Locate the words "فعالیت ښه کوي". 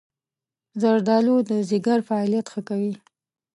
2.07-2.93